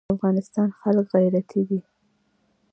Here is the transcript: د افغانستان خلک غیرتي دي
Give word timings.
د 0.07 0.11
افغانستان 0.15 0.69
خلک 0.79 1.05
غیرتي 1.15 1.61
دي 1.69 1.79